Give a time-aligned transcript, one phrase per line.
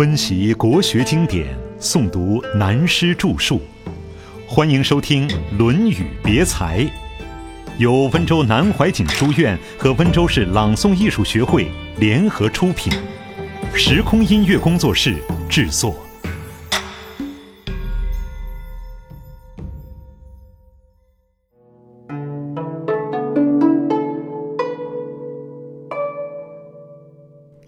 [0.00, 3.60] 温习国学经典，诵读南师著述，
[4.48, 6.78] 欢迎收听《论语别裁》，
[7.76, 12.90] 由温州南怀瑾书院和温州市朗诵艺术学会联合出品，
[13.74, 15.16] 时空音乐工作室
[15.50, 15.94] 制作。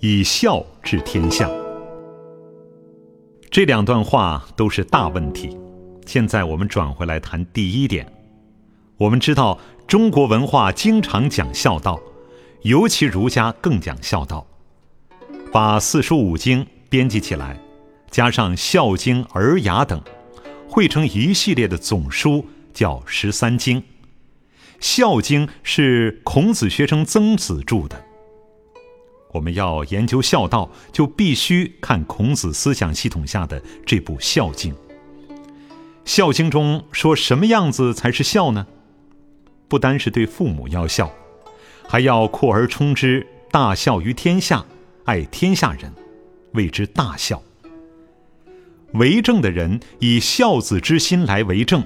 [0.01, 1.47] 以孝治天下。
[3.53, 5.55] 这两段话都是大问题。
[6.07, 8.11] 现在我们转回来谈第一点。
[8.97, 12.01] 我们知道中国文化经常讲孝道，
[12.63, 14.47] 尤其儒家更讲孝道。
[15.53, 17.61] 把四书五经编辑起来，
[18.11, 20.01] 加上《孝经》《尔雅》等，
[20.67, 23.81] 汇成一系列的总书，叫《十三经》。
[24.81, 28.03] 《孝经》是孔子学生曾子著的。
[29.33, 34.73] 我们要研究孝道，就必须看孔子思想系统下的这部《孝经》。
[36.05, 38.67] 《孝经》中说什么样子才是孝呢？
[39.69, 41.11] 不单是对父母要孝，
[41.89, 44.67] 还要扩而充之，大孝于天下，
[45.07, 45.93] 爱天下人，
[46.53, 47.43] 谓之大孝。
[48.93, 51.83] 为政的人以孝子之心来为政，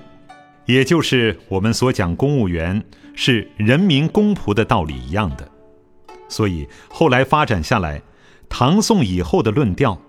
[0.65, 2.83] 也就是我们所讲公务员
[3.15, 5.49] 是人民公仆的道理一样的。
[6.29, 8.03] 所以后来发展下来，
[8.49, 10.01] 唐宋以后的论调，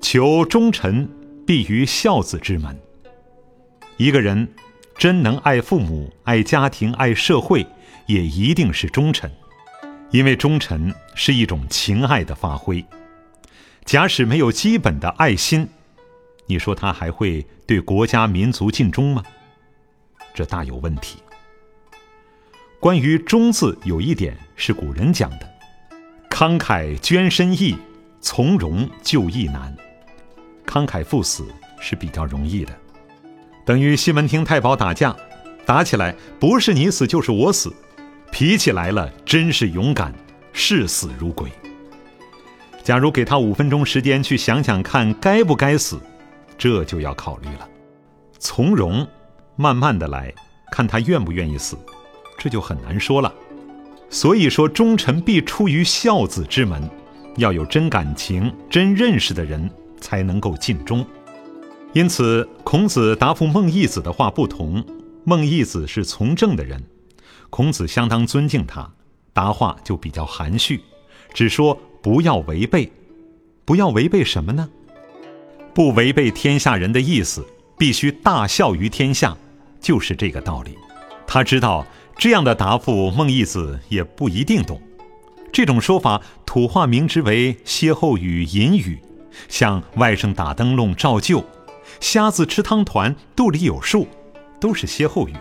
[0.00, 1.08] 求忠臣
[1.46, 2.78] 必于孝子之门。
[3.96, 4.48] 一个人
[4.96, 7.66] 真能爱父母、爱家庭、爱社会，
[8.06, 9.30] 也一定是忠臣，
[10.10, 12.84] 因为忠臣是一种情爱的发挥。
[13.84, 15.68] 假使没有基本的爱心，
[16.46, 19.22] 你说他还会对国家民族尽忠吗？
[20.32, 21.18] 这大有问题。
[22.80, 25.46] 关于“忠”字，有一点是古人讲的
[26.30, 27.76] ：“慷慨捐身易，
[28.22, 29.76] 从容就义难。”
[30.66, 31.46] 慷慨赴死
[31.78, 32.72] 是比较容易的，
[33.66, 35.14] 等于西门町太保打架，
[35.66, 37.70] 打起来不是你死就是我死，
[38.32, 40.14] 脾气来了真是勇敢，
[40.54, 41.52] 视死如归。
[42.82, 46.00] 假如给他五分钟时间去想想看该不该死，
[46.56, 47.68] 这就要考虑了。
[48.38, 49.06] 从容，
[49.54, 50.32] 慢慢的来
[50.72, 51.76] 看他愿不愿意死。
[52.40, 53.30] 这就很难说了，
[54.08, 56.88] 所以说忠臣必出于孝子之门，
[57.36, 59.70] 要有真感情、真认识的人
[60.00, 61.04] 才能够尽忠。
[61.92, 64.82] 因此，孔子答复孟义子的话不同。
[65.24, 66.82] 孟义子是从政的人，
[67.50, 68.90] 孔子相当尊敬他，
[69.34, 70.80] 答话就比较含蓄，
[71.34, 72.90] 只说不要违背，
[73.66, 74.66] 不要违背什么呢？
[75.74, 77.44] 不违背天下人的意思，
[77.76, 79.36] 必须大孝于天下，
[79.78, 80.78] 就是这个道理。
[81.26, 81.86] 他知道。
[82.20, 84.78] 这样的答复，孟义子也不一定懂。
[85.50, 89.00] 这种说法，土话名之为歇后语、隐语，
[89.48, 91.42] 像外甥打灯笼照旧，
[91.98, 94.06] 瞎子吃汤团，肚里有数，
[94.60, 95.32] 都是歇后语。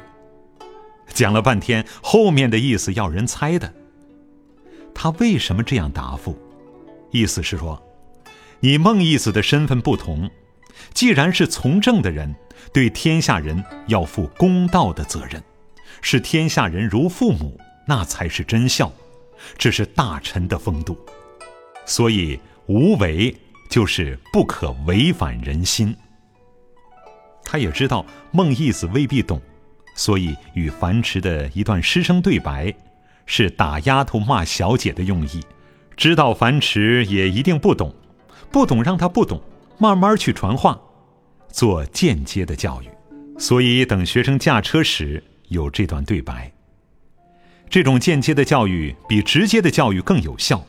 [1.09, 3.73] 讲了半天，后面的意思要人猜的。
[4.95, 6.39] 他为什么这样答复？
[7.11, 7.83] 意思是说，
[8.61, 10.31] 你孟义子的身份不同，
[10.93, 12.33] 既然是从政的人，
[12.71, 15.43] 对天下人要负公道的责任。
[16.01, 18.91] 视天下人如父母，那才是真孝，
[19.57, 20.97] 这是大臣的风度。
[21.85, 23.35] 所以无为
[23.69, 25.95] 就是不可违反人心。
[27.43, 29.41] 他也知道孟义子未必懂，
[29.95, 32.73] 所以与樊迟的一段师生对白，
[33.25, 35.41] 是打丫头骂小姐的用意。
[35.97, 37.93] 知道樊迟也一定不懂，
[38.51, 39.41] 不懂让他不懂，
[39.77, 40.79] 慢慢去传话，
[41.51, 42.89] 做间接的教育。
[43.39, 45.23] 所以等学生驾车时。
[45.49, 46.51] 有这段对白。
[47.69, 50.65] 这种间接的教育比直接的教育更有效。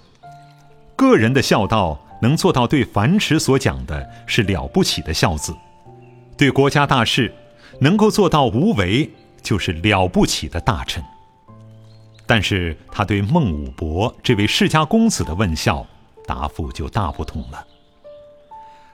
[0.96, 5.56] 个人的孝道能做到对樊迟所讲的是了不起的孝子，
[6.36, 7.32] 对国家大事
[7.80, 9.10] 能够做到无为，
[9.40, 11.02] 就是了不起的大臣。
[12.26, 15.86] 但是他对孟武伯这位世家公子的问孝
[16.26, 17.66] 答复就大不同了。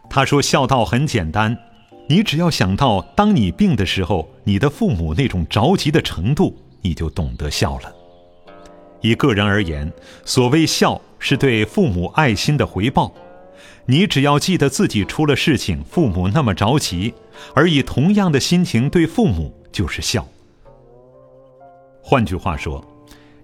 [0.09, 1.59] 他说：“孝道很简单。”
[2.09, 7.93] 你只要想到，当你病的时候，你的父母那种着急的程度，你就懂得孝了。
[9.01, 9.93] 以个人而言，
[10.25, 13.13] 所谓孝，是对父母爱心的回报。
[13.87, 17.13] 你只要记得自己出了事情，父母那么着急，
[17.55, 20.27] 而以同样的心情对父母，就是孝。
[22.03, 22.85] 换句话说，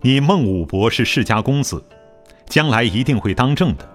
[0.00, 1.84] 你孟武伯是世家公子，
[2.46, 3.88] 将来一定会当政的。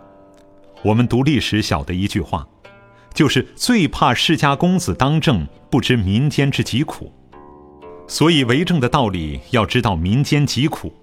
[0.83, 2.45] 我们读历史晓得一句话。
[3.17, 7.11] 就是最怕世家公子当政，不知民间之疾苦。
[8.07, 10.93] 所以为政的道理要知道民间疾苦，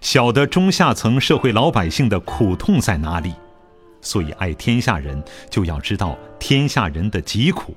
[0.00, 3.32] 晓得中下层社会老百姓的苦痛在哪里，
[4.00, 7.72] 所以爱天下人就要知道天下人的疾苦，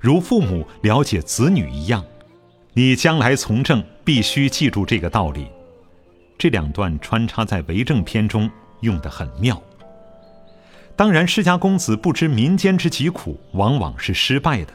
[0.00, 2.04] 如父母了解子女一样。
[2.72, 5.46] 你将来从政，必须记住这个道理。
[6.36, 8.50] 这两段穿插在为政篇中，
[8.80, 9.62] 用得很妙。
[10.96, 14.72] 当然，世家公子不知民间之疾苦，往往是失败的。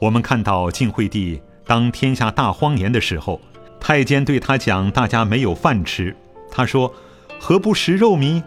[0.00, 3.40] 我们看到晋惠帝当天下大荒年的时候，
[3.78, 6.16] 太监对他讲：“大家没有饭吃。”
[6.50, 6.92] 他说
[7.38, 8.42] ：“何不食肉糜？”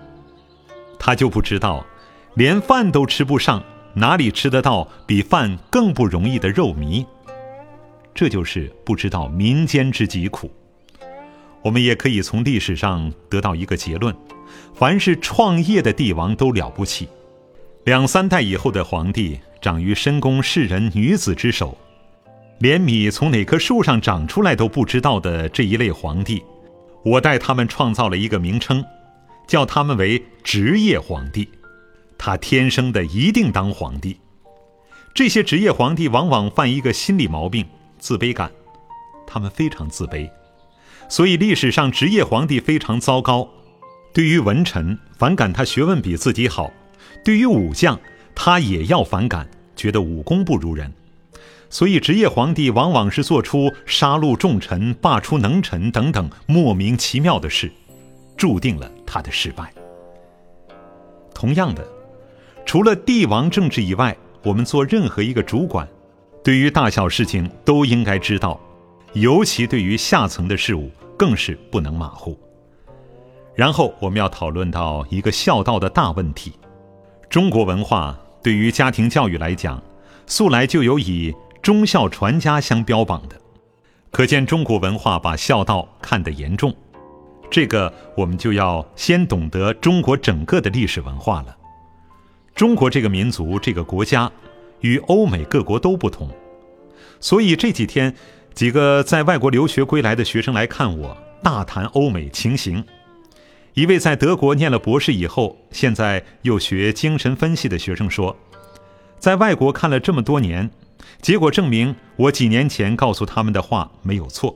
[1.00, 1.86] 他就不知道，
[2.36, 3.64] 连饭都吃不上，
[3.94, 7.06] 哪里吃得到比饭更不容易的肉糜？
[8.14, 10.52] 这就是不知道民间之疾苦。
[11.62, 14.14] 我们也可以从历史上得到一个结论：
[14.74, 17.08] 凡是创业的帝王都了不起。
[17.86, 21.78] 两三代以后的皇帝，长于深宫世人女子之手，
[22.60, 26.44] 连米从哪棵树上长出来都不知道的这一类皇帝，
[27.04, 28.84] 我代他们创造了一个名称，
[29.48, 31.48] 叫他们为职业皇帝。
[32.18, 34.18] 他天生的一定当皇帝。
[35.14, 37.66] 这些职业皇帝往往犯一个心理毛病。
[38.00, 38.52] 自卑感，
[39.26, 40.30] 他们非常自卑，
[41.08, 43.48] 所以历史上职业皇帝非常糟糕。
[44.14, 46.72] 对于文臣，反感他学问比自己好；
[47.26, 48.00] 对于武将，
[48.36, 50.94] 他也要反感，觉得武功不如人。
[51.70, 57.72] 所以职业皇帝往往是做出杀戮重臣、罢黜能臣等等莫名其妙的事，
[58.38, 59.74] 注定了他的失败。
[61.34, 61.84] 同样的，
[62.64, 65.88] 除了帝王政治以外，我们做任何一个主管。
[66.44, 68.60] 对于大小事情都应该知道，
[69.14, 72.38] 尤其对于下层的事物更是不能马虎。
[73.56, 76.54] 然后我们要讨论到一个孝道的大问题。
[77.30, 79.82] 中国文化对于家庭教育来讲，
[80.26, 83.36] 素来就有以忠孝传家相标榜的，
[84.12, 86.74] 可见中国文化把孝道看得严重。
[87.50, 91.56] 这个我们就要先懂得中国整个的历史文化了。
[92.56, 94.32] 中国这个民族，这个国家。
[94.82, 96.28] 与欧美各国都不同，
[97.22, 98.14] 所以这几天，
[98.54, 102.84] 几个在外国留学归来的学生来看我，大谈欧美情形。
[103.74, 108.36] 一位在德国念了博士以后，现在又学精神分析的学生说，
[109.18, 110.70] 在外国看了这么多年，
[111.22, 114.56] 结果证明我几年前告诉他们的话没有错。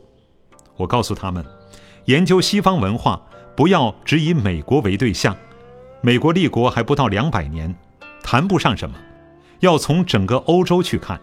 [0.75, 1.43] 我告诉他们，
[2.05, 3.19] 研究西方文化
[3.55, 5.35] 不要只以美国为对象，
[6.01, 7.75] 美国立国还不到两百年，
[8.21, 8.95] 谈不上什么。
[9.61, 11.19] 要从整个欧洲去看，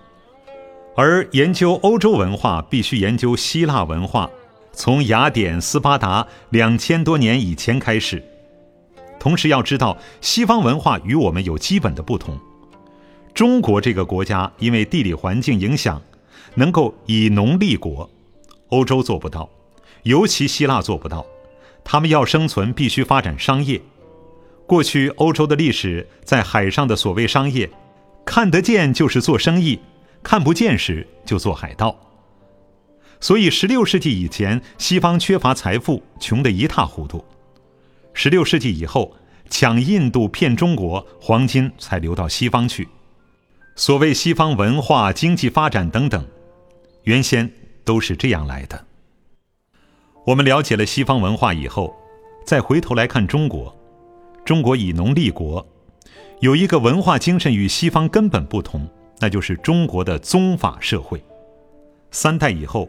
[0.96, 4.28] 而研究欧洲文化必须研究希腊文化，
[4.74, 8.22] 从雅典、斯巴达两千多年以前开始。
[9.18, 12.38] 同时要知道，西方文化与我们有基本的不同。
[13.32, 16.02] 中国这个国家因为地理环境影响，
[16.54, 18.10] 能够以农立国，
[18.68, 19.48] 欧洲做不到，
[20.02, 21.24] 尤其希腊做不到。
[21.82, 23.80] 他们要生存，必须发展商业。
[24.66, 27.70] 过去欧洲的历史，在海上的所谓商业。
[28.24, 29.80] 看得见就是做生意，
[30.22, 32.03] 看不见时就做海盗。
[33.24, 37.24] 所以，十六世纪以前，西方缺乏财富，穷得一塌糊涂；
[38.12, 39.16] 十六世纪以后，
[39.48, 42.86] 抢印度、骗中国，黄金才流到西方去。
[43.76, 46.22] 所谓西方文化、经济发展等等，
[47.04, 47.50] 原先
[47.82, 48.84] 都是这样来的。
[50.26, 51.96] 我们了解了西方文化以后，
[52.44, 53.74] 再回头来看中国，
[54.44, 55.66] 中国以农立国。
[56.40, 58.86] 有一个文化精神与西方根本不同，
[59.18, 61.24] 那就是中国的宗法社会。
[62.10, 62.86] 三代以后，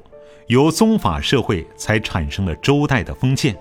[0.47, 3.57] 由宗法社会才产生了周代的封建。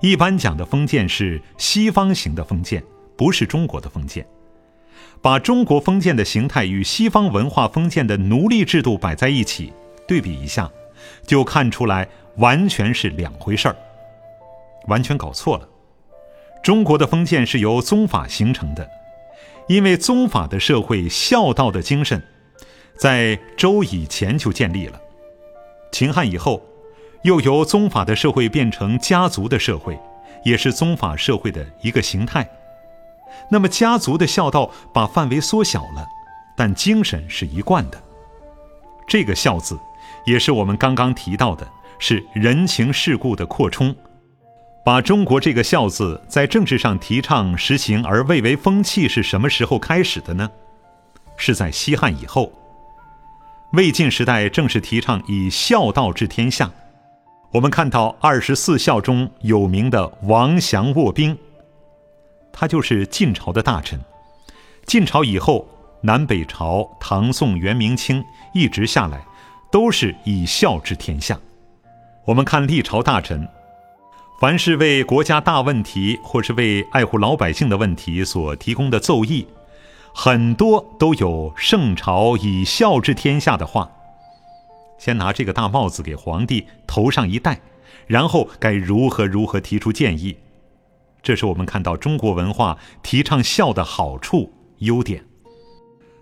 [0.00, 2.82] 一般讲的封建是西方型的封建，
[3.16, 4.26] 不是中国的封建。
[5.20, 9.72] 把中国封建的形态与西方文化封建的奴隶制度摆在一起，
[10.06, 10.70] 对比一下，
[11.26, 13.76] 就看出来完全是两回事儿，
[14.86, 15.68] 完全搞错了。
[16.62, 18.88] 中国的封建是由宗法形成的，
[19.66, 22.22] 因为宗法的社会孝道的精神，
[22.96, 25.00] 在周以前就建立了。
[25.90, 26.62] 秦汉以后，
[27.22, 29.98] 又由宗法的社会变成家族的社会，
[30.44, 32.48] 也是宗法社会的一个形态。
[33.50, 36.06] 那么家族的孝道把范围缩小了，
[36.56, 38.02] 但精神是一贯的。
[39.06, 39.78] 这个“孝”字，
[40.26, 41.66] 也是我们刚刚提到的，
[41.98, 43.94] 是人情世故的扩充。
[44.84, 50.50] 把中国这个“孝”字在政治上提倡实行而蔚为风气是什么时候开始的呢？
[51.36, 52.52] 是在西汉以后。
[53.72, 56.70] 魏晋时代正是提倡以孝道治天下。
[57.52, 61.36] 我们看到二十四孝中有名的王祥卧冰，
[62.50, 64.00] 他就是晋朝的大臣。
[64.86, 65.68] 晋朝以后，
[66.00, 69.22] 南北朝、唐宋元明清一直下来，
[69.70, 71.38] 都是以孝治天下。
[72.24, 73.46] 我们看历朝大臣。
[74.40, 79.46] 凡是为国家大问题或是为爱护老百姓的问题所提供的奏议，
[80.20, 83.88] 很多都有“圣朝以孝治天下”的话。
[84.98, 87.60] 先拿这个大帽子给皇帝头上一戴，
[88.08, 90.36] 然后该如何如何提出建议。
[91.22, 95.24] 这是我们看到中国文化提倡孝的好处、优点。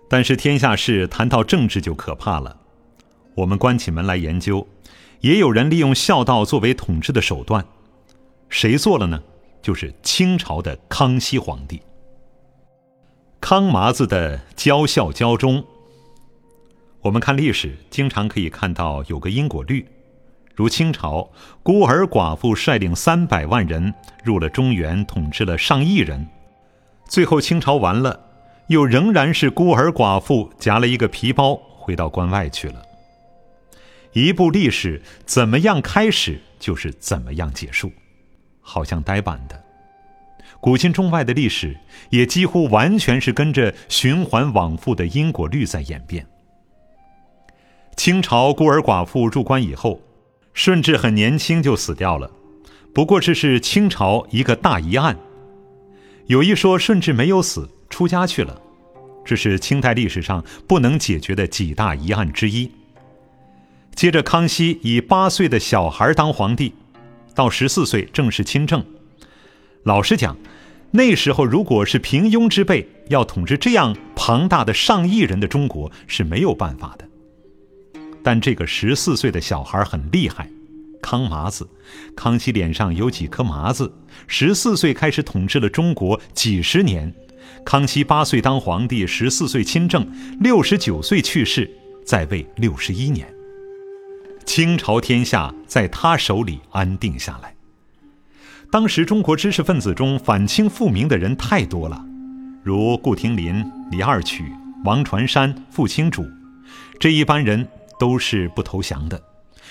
[0.07, 2.55] 但是天下事谈到政治就可怕了。
[3.33, 4.67] 我们关起门来研究，
[5.21, 7.65] 也有人利用孝道作为统治的手段。
[8.47, 9.23] 谁做了呢？
[9.59, 11.81] 就是清朝的康熙皇帝。
[13.39, 15.63] 康麻子的教孝教忠。
[17.01, 19.87] 我们看历史，经常可以看到有个因果律，
[20.55, 21.29] 如清朝
[21.63, 26.27] 孤儿寡妇率领三百万人入了中原，统治了上亿人，
[27.07, 28.19] 最后清朝完了，
[28.67, 32.81] 又仍然是孤儿寡妇夹了一个皮包回到关外去了。
[34.13, 37.91] 一部历史怎么样开始，就是怎么样结束。
[38.61, 39.63] 好像呆板的，
[40.59, 41.77] 古今中外的历史
[42.09, 46.25] 也几乎完全是跟着循环往复的因果律在演变。
[47.95, 50.01] 清朝孤儿寡妇入关以后，
[50.53, 52.31] 顺治很年轻就死掉了，
[52.93, 55.17] 不过这是清朝一个大疑案。
[56.25, 58.61] 有一说顺治没有死，出家去了，
[59.23, 62.71] 这是清代历史上不能解决的几大疑案之一。
[63.95, 66.73] 接着，康熙以八岁的小孩当皇帝。
[67.33, 68.83] 到十四岁正式亲政。
[69.87, 70.35] 老实讲，
[70.91, 77.07] 那时候如果是平庸之辈，要统治这样庞大的上亿人的中国是没有办法的。
[78.21, 80.51] 但这个十四岁的小孩很厉害，
[81.01, 81.65] 康麻子。
[82.17, 83.89] 康熙脸上有几颗麻子，
[84.27, 87.13] 十四岁开始统治了中国几十年。
[87.63, 90.05] 康熙八岁当皇帝，十四岁亲政，
[90.41, 91.71] 六十九岁去世，
[92.05, 93.25] 在位六十一年。
[94.45, 97.56] 清朝天下在他手里安定下来。
[98.69, 102.03] 当时中国知识分子中反清复明的人太多了，
[102.63, 104.51] 如顾亭林、李二曲、
[104.83, 106.25] 王传山、傅青主，
[106.99, 107.67] 这一般人
[107.99, 109.21] 都是不投降的，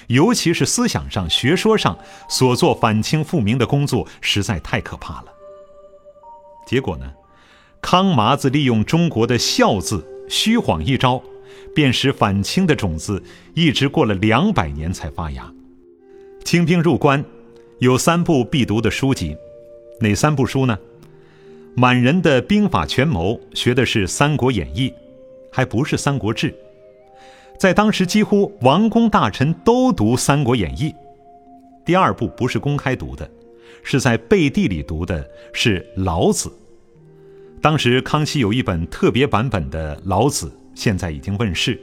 [0.07, 1.97] 尤其是思想上、学说上
[2.29, 5.27] 所做反清复明的工作实在太可怕了。
[6.67, 7.13] 结果呢，
[7.81, 11.23] 康麻子利用中国的“孝”字，虚晃一招。
[11.75, 13.23] 便使反清的种子
[13.55, 15.53] 一直过了两百年才发芽。
[16.43, 17.23] 清兵入关，
[17.79, 19.37] 有三部必读的书籍，
[20.01, 20.79] 哪三部书呢？
[21.75, 24.89] 满人的兵法权谋学的是《三国演义》，
[25.53, 26.51] 还不是《三国志》。
[27.59, 30.91] 在当时，几乎王公大臣都读《三国演义》。
[31.85, 33.31] 第二部不是公开读的，
[33.83, 36.49] 是在背地里读的，是《老子》。
[37.61, 40.47] 当时康熙有一本特别版本的《老子》。
[40.75, 41.79] 现在已经问世，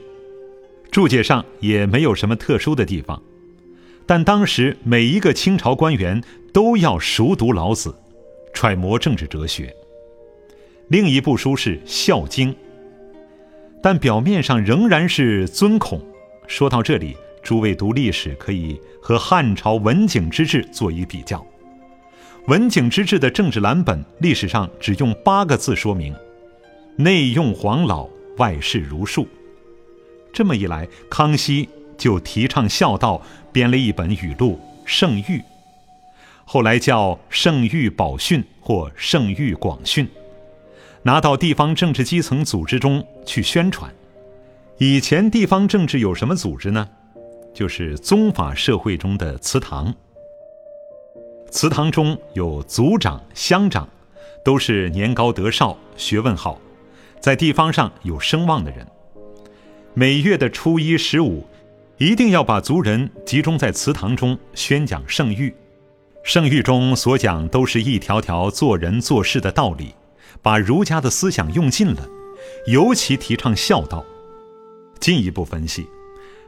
[0.90, 3.20] 注解上也没有什么特殊的地方，
[4.06, 7.94] 但当时每一个清朝官员都要熟读老子，
[8.52, 9.74] 揣摩政治哲学。
[10.88, 12.52] 另一部书是《孝经》，
[13.82, 16.00] 但表面上仍然是尊孔。
[16.46, 21.44] 说到这里，诸位读历史可以和汉朝文景之治做一比较。
[22.48, 26.14] 文景之治的政治蓝本，历史上只用八个字说明：
[26.96, 28.08] 内用黄老。
[28.38, 29.28] 外事如数，
[30.32, 31.68] 这么一来，康熙
[32.04, 35.38] 就提倡孝道，编了一本语录《圣谕》，
[36.44, 40.06] 后来叫《圣谕宝训》或《圣谕广训》，
[41.04, 43.90] 拿到地方政治基层组织中去宣传。
[44.76, 46.86] 以前地方政治有什么组织呢？
[47.54, 49.94] 就是宗法社会中的祠堂。
[51.50, 53.88] 祠堂中有族长、乡长，
[54.44, 56.60] 都是年高德少、学问好。
[57.18, 58.86] 在地方上有声望的人，
[59.94, 61.46] 每月的初一、十五，
[61.98, 65.52] 一定要把族人集中在祠堂中宣讲圣谕。
[66.24, 69.94] 圣谕中所讲都是一条条做人做事的道理，
[70.42, 72.08] 把儒家的思想用尽了，
[72.66, 74.04] 尤其提倡孝道。
[74.98, 75.86] 进一步分析，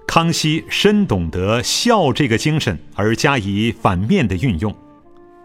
[0.07, 4.75] 康熙深懂得孝这个精神，而加以反面的运用。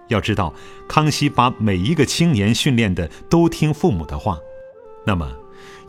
[0.07, 0.51] 要知道，
[0.87, 4.39] 康熙把每一个青年训练的都听父母的话。
[5.05, 5.31] 那么，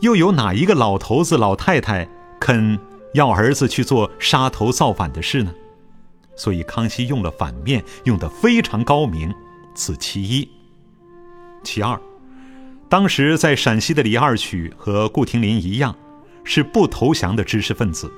[0.01, 2.07] 又有哪一个老头子、老太太
[2.39, 2.77] 肯
[3.13, 5.53] 要儿子去做杀头造反的事呢？
[6.35, 9.33] 所以康熙用了反面，用得非常高明，
[9.75, 10.49] 此其一。
[11.63, 11.99] 其二，
[12.89, 15.95] 当时在陕西的李二曲和顾亭林一样，
[16.43, 18.11] 是不投降的知识分子。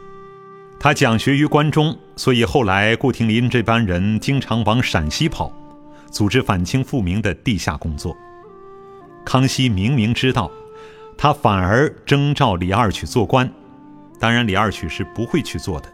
[0.79, 5.51] 他讲学于关中，所以后来顾亭林这班人经常往陕西跑，
[6.09, 8.15] 组织反清复明的地下工作。
[9.25, 10.51] 康熙明明知道。
[11.17, 13.49] 他反而征召李二曲做官，
[14.19, 15.91] 当然李二曲是不会去做的。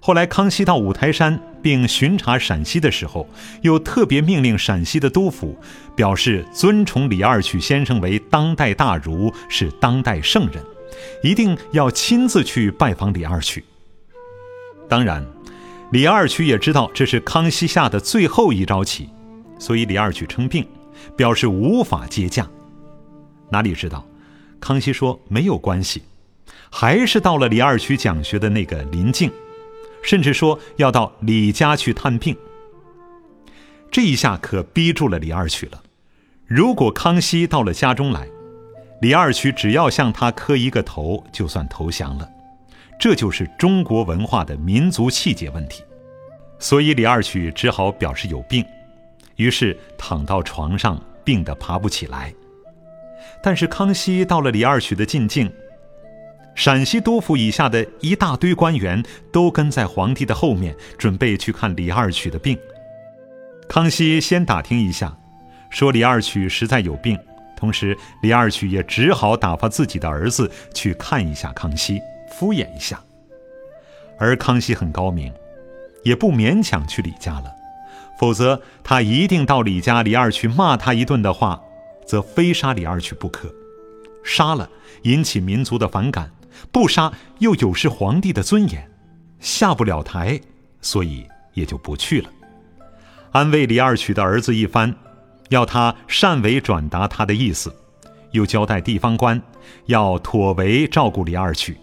[0.00, 3.28] 后来康熙到五台山并巡查陕西的时候，
[3.62, 5.58] 又特别命令陕西的督府，
[5.96, 10.62] 表示尊崇李二曲先生为当代大儒，是当代圣人，
[11.24, 13.64] 一定要亲自去拜访李二曲。
[14.88, 15.26] 当然，
[15.90, 19.08] 李二曲也知道这是康熙下的最后一招棋，
[19.58, 20.64] 所以李二曲称病，
[21.16, 22.48] 表示无法接驾。
[23.50, 24.06] 哪里知道，
[24.60, 26.02] 康熙说没有关系，
[26.70, 29.30] 还是到了李二曲讲学的那个临近。
[30.00, 32.34] 甚至说要到李家去探病。
[33.90, 35.82] 这一下可逼住了李二曲了。
[36.46, 38.26] 如果康熙到了家中来，
[39.02, 42.28] 李二曲只要向他磕一个头，就算投降了。
[42.98, 45.82] 这就是中国文化的民族气节问题。
[46.60, 48.64] 所以李二曲只好表示有病，
[49.36, 52.32] 于是躺到床上，病得爬不起来。
[53.42, 55.52] 但是康熙到了李二曲的进境。
[56.58, 59.00] 陕西督府以下的一大堆官员
[59.30, 62.58] 都跟在皇帝的后面，准备去看李二曲的病。
[63.68, 65.16] 康熙先打听一下，
[65.70, 67.16] 说李二曲实在有病，
[67.56, 72.00] 同时李二曲也只好打发自己的儿子去看一下康熙，
[72.32, 73.00] 敷衍一下。
[74.18, 75.32] 而康熙很高明，
[76.02, 77.54] 也不勉强去李家了，
[78.18, 81.62] 否则他一定到李家，李二曲骂他一顿的话，
[82.04, 83.48] 则非杀李二曲不可。
[84.24, 84.68] 杀了，
[85.02, 86.32] 引起民族的反感。
[86.70, 88.88] 不杀又有失皇帝的尊严，
[89.40, 90.40] 下不了台，
[90.80, 92.30] 所以也就不去了。
[93.32, 94.94] 安慰李二曲的儿子一番，
[95.50, 97.74] 要他善为转达他的意思，
[98.32, 99.40] 又交代地方官
[99.86, 101.76] 要妥为照顾李二曲，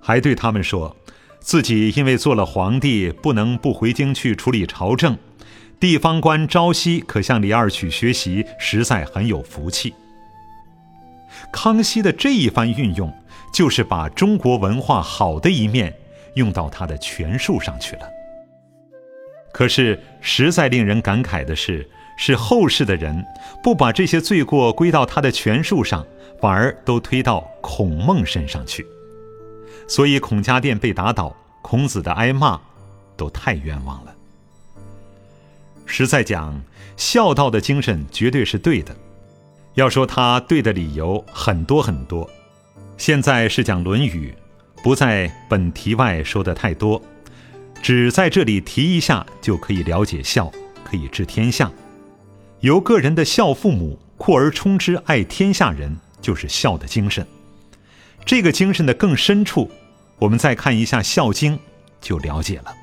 [0.00, 0.96] 还对他们说，
[1.38, 5.16] 自己因为做了皇帝，不能不回京去处理朝政，
[5.78, 9.94] 地方官朝夕可向李二曲学习，实在很有福气。
[11.52, 13.12] 康熙的这一番运用。
[13.52, 15.94] 就是把中国文化好的一面
[16.34, 18.08] 用到他的权术上去了。
[19.52, 23.24] 可是实在令人感慨的是，是后世的人
[23.62, 26.06] 不把这些罪过归到他的权术上，
[26.40, 28.86] 反而都推到孔孟身上去。
[29.88, 32.60] 所以孔家店被打倒，孔子的挨骂，
[33.16, 34.14] 都太冤枉了。
[35.84, 36.62] 实在讲，
[36.96, 38.94] 孝道的精神绝对是对的。
[39.74, 42.30] 要说他对的理由很多很多。
[43.00, 44.34] 现在是讲《论语》，
[44.82, 47.00] 不在本题外说的太多，
[47.80, 50.52] 只在这里提一下，就可以了解孝，
[50.84, 51.72] 可以治天下。
[52.60, 57.26] 由个人的孝父母扩而充之爱天下人，就是孝的精神。
[58.26, 59.70] 这个精神的更深处，
[60.18, 61.56] 我们再看一下《孝经》，
[62.02, 62.74] 就了解了。